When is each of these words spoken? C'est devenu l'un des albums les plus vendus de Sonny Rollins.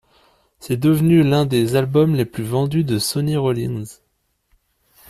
C'est 0.59 0.77
devenu 0.77 1.21
l'un 1.21 1.45
des 1.45 1.75
albums 1.75 2.15
les 2.15 2.25
plus 2.25 2.43
vendus 2.43 2.83
de 2.83 2.97
Sonny 2.97 3.35
Rollins. 3.37 3.83